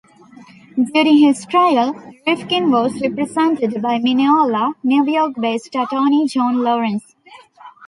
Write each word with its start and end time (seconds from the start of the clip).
During 0.93 1.19
his 1.19 1.45
trial, 1.45 1.93
Rifkin 2.25 2.71
was 2.71 2.99
represented 2.99 3.79
by 3.83 3.99
Mineola, 3.99 4.73
New 4.81 5.05
York-based 5.05 5.75
attorney 5.75 6.27
John 6.27 6.63
Lawrence. 6.63 7.13